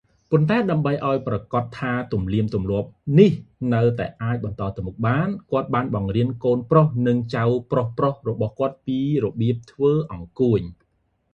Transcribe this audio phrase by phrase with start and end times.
[0.31, 3.31] ប៉ុន្តែដើម្បីធ្វើឱ្យប្រាកដថាទំនៀមទម្លាប់នេះ
[3.73, 7.91] នៅតែអាចបន្តទៅមុខបាន គាត់បានបង្រៀនកូនប្រុស និងចៅប្រុសៗ
[8.59, 10.59] គាត់ពីរបៀបធ្វើអង្កួច។